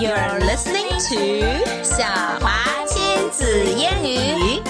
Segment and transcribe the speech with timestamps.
[0.00, 2.06] You're listening to 小
[2.40, 4.62] 华亲子英语。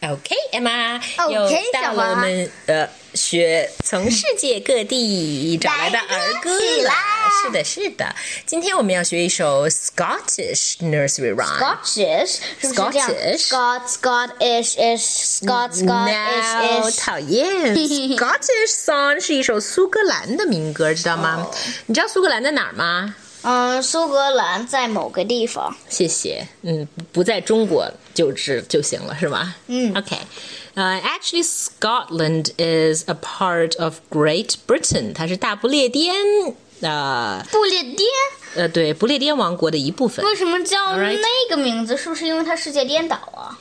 [0.00, 2.88] OK, Emma，OK，又到小华了我们呃
[3.30, 6.90] 学从世界各地找来的儿歌了。
[7.44, 8.12] 是的，是的。
[8.44, 11.60] 今天我们要学一首 Scottish nursery rhyme。
[11.60, 17.72] Scottish 是不是这样 Scottish Scot Scottish is Scot Scottish No，is 讨厌。
[17.76, 21.48] Scottish song 是一首苏格兰的民歌，知道吗？
[21.86, 23.14] 你知道苏格兰在哪儿吗？
[23.43, 25.75] 嗯，苏格兰在某个地方。
[25.87, 26.47] 谢谢。
[26.63, 29.55] 嗯，不在中国就知就行了，是吗？
[29.67, 30.17] 嗯 OK。
[30.73, 36.15] 呃、a c t u a l l y Scotland is a part of Great Britain，它是大不列颠
[36.81, 37.99] 呃不列颠
[38.55, 40.25] 呃对不列颠王国的一部分。
[40.25, 41.95] 为什么叫 Alright 那个名字？
[41.95, 43.57] 是不是因为它世界颠倒啊？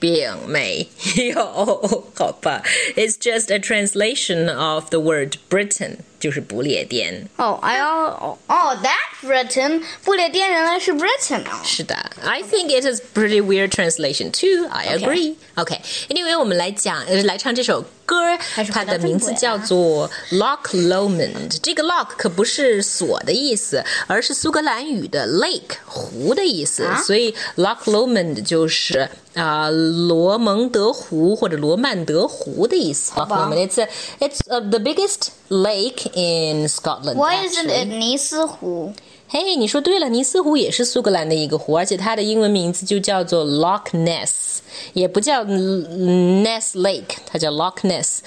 [0.00, 0.86] 并没
[1.32, 2.62] 有，好吧？
[2.94, 7.28] It's just a translation of the word Britain， 就是不列颠。
[7.36, 11.60] 哦，哎呦，哦哦，That Britain，不列颠原来是 Britain 啊。
[11.64, 14.68] 是的，I think it is pretty weird translation too.
[14.70, 15.36] I agree.
[15.56, 15.80] OK.
[16.08, 21.58] Anyway，我们来讲，呃，来唱这首歌，它还是回到的名字正轨啊叫做 Loch Lomond。
[21.62, 33.12] 这个 loch 可不是锁的意思，而是苏格兰语的 lake 湖的意思，啊所以 Loch Lomond 就是啊、罗蒙德湖或者罗曼德湖的意思。
[33.12, 33.68] Loch 吧 Lomond.
[33.68, 33.88] It's a,
[34.20, 37.16] it's uh the biggest lake in Scotland.
[37.16, 37.84] Why isn't actually.
[37.84, 38.92] it 尼斯湖？
[39.26, 44.58] 嘿你说对了，尼斯湖也是苏格兰的一个湖，而且它的英文名字就叫做 Loch Ness，
[44.92, 48.18] 也不叫嗯 Ness Lake，它叫 Loch Ness。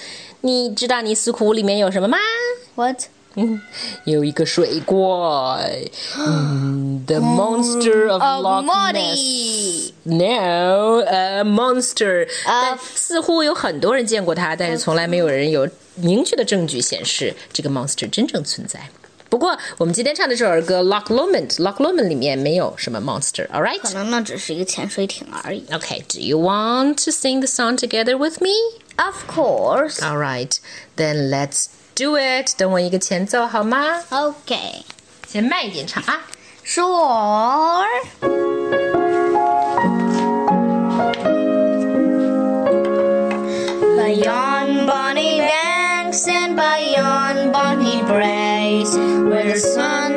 [0.42, 2.18] 你知道尼斯湖里面有什么吗？
[2.74, 3.04] What？
[3.34, 3.60] 嗯，
[4.04, 4.98] 有一个水怪，
[6.18, 12.26] 嗯，The Monster of 哦 Loch ，Muddy Ness。No, a monster。
[12.44, 18.88] 啊但似乎有很多人见过它，但是从来没有人有 明确的证据显示这个 monster 真正存在。
[19.30, 23.92] 不过，我们今天唱的这首儿歌《Loch Lomond》，《Loch Lomond》里面没有什么 monster，all 可 right？
[23.92, 25.66] 能那只是一个潜水艇而已。
[25.70, 28.54] Okay, do you want to sing the song together with me?
[28.96, 30.02] Of course.
[30.02, 30.58] All right,
[30.96, 32.56] then let's do it.
[32.56, 34.02] 等我一个前奏好吗？
[34.08, 34.56] OK.
[35.26, 36.26] 先慢一点唱啊。
[36.64, 38.51] Sure.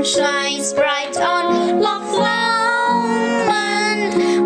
[0.07, 3.49] Shines bright on Loch Lomond,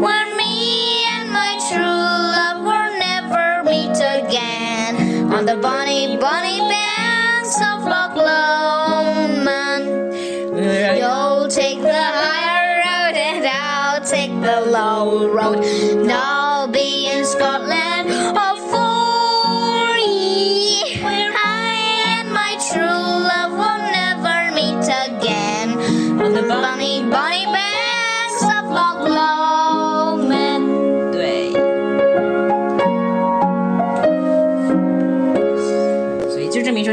[0.02, 7.56] where me and my true love will never meet again, on the bonny, bonny banks
[7.60, 9.84] of Loch Lomond.
[10.98, 15.62] You'll take the higher road and I'll take the low road.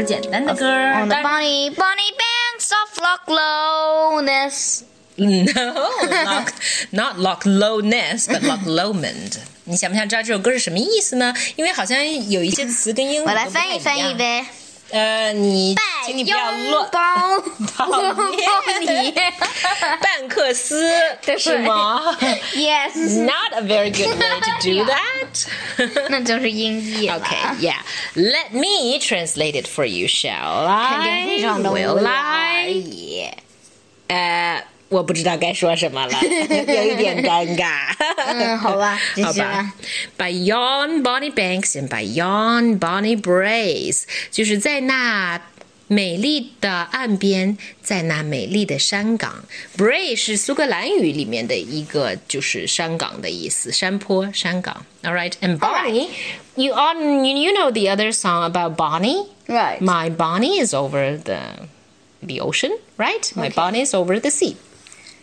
[0.07, 1.03] 简单的歌儿。
[1.03, 4.83] On the 当然 bonny, bonny banks of Loch Lomond.
[5.15, 5.89] No,
[6.25, 6.49] Loch,
[6.91, 9.37] not Loch Low Ness, but Loch Lomond。
[9.65, 11.33] 你想不想知道这首歌是什么意思呢？
[11.55, 14.17] 因为好像有一些词跟英语我来都不太翻译翻译一样。
[14.17, 14.45] 呗。
[14.91, 16.89] 呃，你请你不要乱。
[16.91, 19.11] 抱讨厌你。
[20.01, 20.87] 半克斯
[21.37, 22.15] 是吗
[22.53, 25.16] Yes， ？Not a very good way to do that.
[26.09, 27.19] 那就是音译了。
[27.19, 27.81] Okay, yeah.
[28.15, 31.27] Let me translate it for you, shall 肯定 I?
[31.27, 32.67] 非常的 Will 无聊 I?
[32.69, 33.37] 也。
[34.07, 37.95] 呃，我不知道该说什么了，有一点尴尬。
[38.27, 39.73] 嗯，好吧，继好吧续吧。
[40.17, 45.41] By yon bonny banks and by yon bonny braes，就是在那
[45.88, 49.42] 美丽的岸边，在那美丽的山岗。
[49.76, 54.84] Brae 是苏格兰语里面的一个，就是山岗的意思，山坡、山岗。
[55.02, 56.10] All right, and Bonnie, right.
[56.56, 59.80] you on you know the other song about Bonnie, right?
[59.80, 61.38] My Bonnie is over the
[62.20, 63.32] the ocean, right?
[63.34, 63.54] My okay.
[63.54, 64.56] Bonnie is over the sea.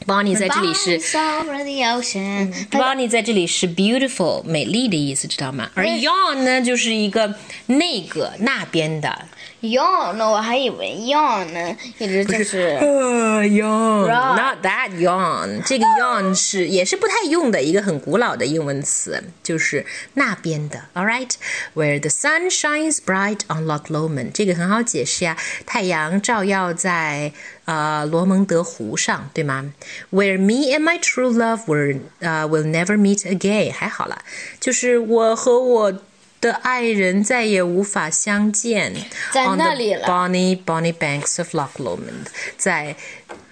[0.07, 2.69] Bonnie 在这里是 mm-hmm.
[2.71, 5.69] Bonnie 在这里是 beautiful 美丽的意思，知道吗？
[5.73, 7.35] 而 yawn 呢，就是一个
[7.67, 9.27] 那个那边的。
[9.64, 15.62] yawn 呢，我还以为 yawn 呢，一直就是呃 yawn Right not that yawn。
[15.64, 19.84] 这个 yawn 是也是不太用的一个很古老的英文词，就是
[20.14, 20.84] 那边的。
[20.94, 21.32] All right,
[21.74, 25.36] where the sun shines bright on Loch Lomond，这个很好解释呀，
[25.66, 27.32] 太阳照耀在
[27.66, 29.72] 呃罗蒙德湖上，对吗？
[30.10, 34.22] Where me and my true love were 呃 will never meet again，还好啦，
[34.58, 35.92] 就是我和我
[36.41, 38.93] 的爱人再也无法相见。
[39.31, 42.27] 在 On 那 the 里了 Bonnie Bonnie banks of Loch Lomond，
[42.57, 42.95] 在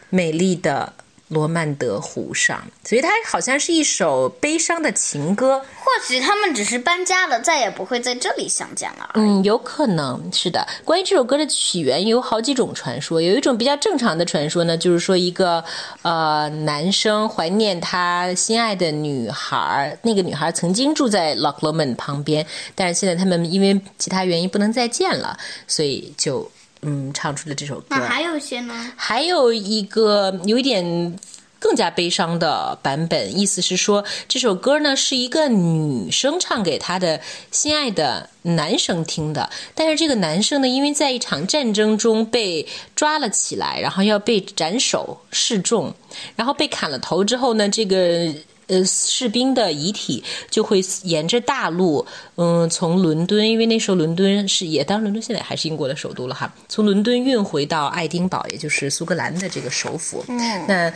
[0.09, 0.94] 美丽的
[1.33, 5.59] 罗曼德湖上，所以它好像是一首悲伤的情歌。
[5.59, 9.09] 或许他们只是搬家了，再也不会在这里相见了。
[9.15, 10.65] 嗯，有可能是的。
[10.85, 13.21] 关于这首歌的起源，有好几种传说。
[13.21, 15.63] 有一种比较正常的传说呢，就是说一个
[16.03, 22.45] 呃男生怀念他心爱的女孩，那个女孩曾经住在 Loch Lomond 旁边，
[22.75, 25.38] 但是现在他们因为其他原因不能再见了，
[25.68, 26.50] 所以就
[26.85, 27.85] 嗯唱出了这首歌。
[27.89, 28.91] 那还有一些呢？
[28.95, 31.18] 还有一个有一点
[31.59, 37.19] 更加悲伤的版本，意思是说这首歌呢是一个女生唱给她的
[37.51, 45.94] 心爱的男生听的，但是这个男生呢，因为在一场战争中被抓了起来，然后要被斩首示众，
[46.35, 48.33] 然后被砍了头之后呢，这个。
[48.74, 52.04] 呃，士兵的遗体就会沿着大路，
[52.38, 60.25] 嗯，从伦敦，因为那时候伦敦是也，当然伦敦现在还是英国的首都了哈，从伦敦运回到爱丁堡，也就是苏格兰的这个首府。
[60.28, 60.92] 嗯，那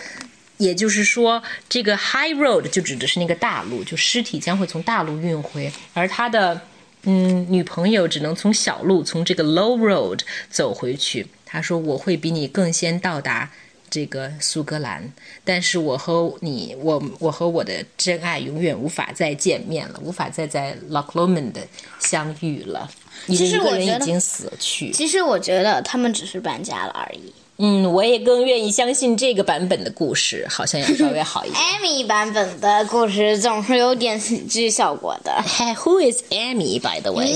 [0.58, 6.60] 也就是说，这个 High Road 就指的是那个大路，就尸体将会从大路运回，而他的
[7.04, 11.28] 嗯女朋友只能从小路，从这个 Low Road 走回去。
[11.46, 13.52] 他说：“我会比你更先到达。”
[13.90, 15.12] 这个苏格兰，
[15.44, 21.54] 但是我和你，我我和我的真爱永远无法再见面了，无法再在 Loch Lomond
[22.00, 22.90] 相遇了，
[23.28, 24.92] 因为其实一个我觉得人已经死去。
[24.92, 27.34] 其实我觉得他们只是搬家了而已。
[27.60, 31.60] 嗯，我也更愿意相信这个版本的故事，好像要稍微好一点。
[31.82, 35.32] Amy 版本的故事总是有点喜剧效果的。
[35.44, 37.36] Hey, who is Amy, by the way？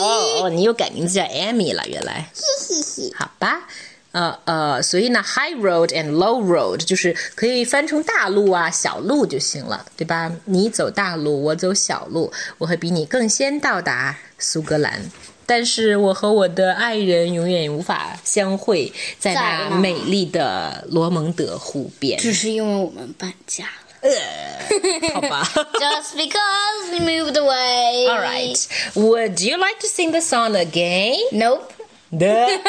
[0.00, 2.28] 哦，你又改名字叫 Amy 了，原来。
[2.34, 3.68] 嘻嘻嘻好吧，
[4.15, 10.29] 呃呃，所以呢，high road and low road 就是可以翻成大路啊、小路就行了，对吧？
[10.45, 15.01] 你走大路，我走小路，我会比你更先到达苏格兰。
[15.45, 22.17] 但是我和我的爱人永远无法相会在在哪那美丽的罗蒙德湖边。
[22.19, 25.11] 只是因为我们搬家了。
[25.13, 25.43] 好吧。
[25.73, 28.07] Just because we moved away.
[28.09, 28.57] All right.
[28.95, 31.17] Would you like to sing the song again?
[31.31, 31.71] Nope.
[32.13, 32.59] okay,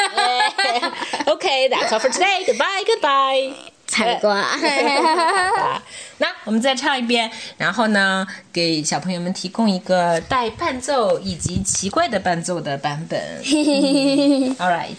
[1.69, 2.43] that's all for today.
[2.45, 3.53] Goodbye, goodbye.
[3.85, 4.31] 才怪。
[4.35, 5.81] 啊
[6.17, 13.19] 那我们再唱一遍，然后呢，给小朋友们提供一个带伴奏以及奇怪的伴奏的版本。
[13.43, 14.95] 嗯 All right，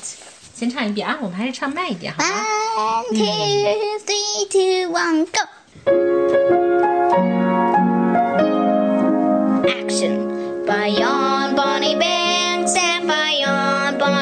[0.55, 2.29] 先唱一遍啊，我们还是唱慢一点，好吗？
[2.76, 3.25] One, two,
[4.05, 5.41] three, two, one, go.
[9.67, 10.35] Action.
[10.67, 12.18] By yon bonny banks and by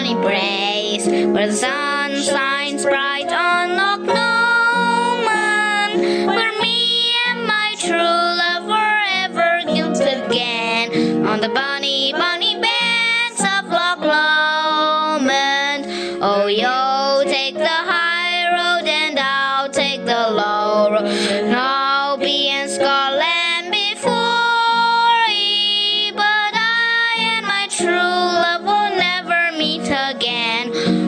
[0.07, 7.97] bonny braes, where the sun shines bright on Loch Lomond, where me and my true
[7.97, 9.59] love were ever
[9.99, 12.46] again, on the bonny, bonny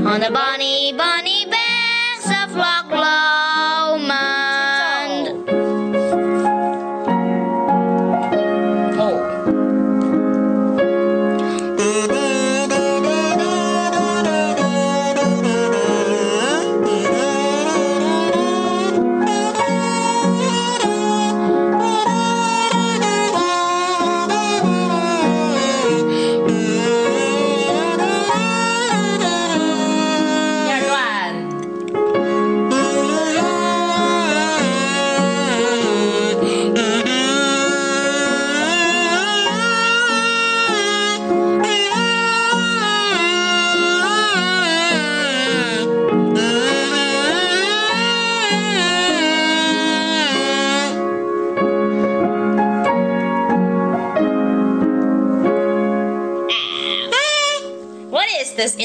[0.09, 1.28] on the bonny, bonny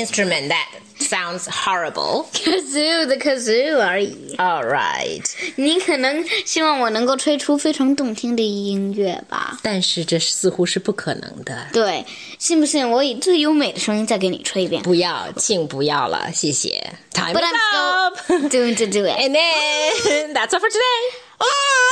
[0.03, 0.67] instrument that
[1.00, 2.25] sounds horrible?
[2.33, 4.36] kazoo 的 kazoo 而已。
[4.38, 5.24] All right，
[5.55, 9.57] 你可能希望我能够吹出非常动听的音乐吧？
[9.63, 11.67] 但是这似乎是不可能的。
[11.74, 12.05] 对，
[12.38, 16.93] 信不信我以最优美的声音再给你吹一遍不要，请不要了，谢谢。
[17.13, 18.50] Time ？But is I'm still up.
[18.50, 19.17] doing to do it.
[19.17, 21.01] And then that's all for today.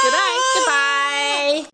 [0.04, 0.40] Good night.
[0.56, 1.71] Goodbye.